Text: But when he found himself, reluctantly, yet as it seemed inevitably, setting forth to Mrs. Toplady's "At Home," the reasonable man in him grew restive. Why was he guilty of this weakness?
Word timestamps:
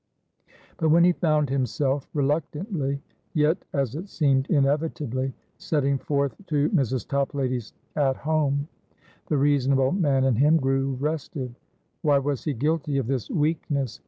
But 0.77 0.89
when 0.89 1.03
he 1.03 1.11
found 1.11 1.51
himself, 1.51 2.09
reluctantly, 2.15 3.03
yet 3.35 3.65
as 3.71 3.93
it 3.93 4.09
seemed 4.09 4.47
inevitably, 4.49 5.31
setting 5.59 5.99
forth 5.99 6.33
to 6.47 6.71
Mrs. 6.71 7.07
Toplady's 7.07 7.73
"At 7.95 8.15
Home," 8.15 8.67
the 9.27 9.37
reasonable 9.37 9.91
man 9.91 10.23
in 10.23 10.37
him 10.37 10.57
grew 10.57 10.95
restive. 10.99 11.53
Why 12.01 12.17
was 12.17 12.45
he 12.45 12.53
guilty 12.55 12.97
of 12.97 13.05
this 13.05 13.29
weakness? 13.29 13.99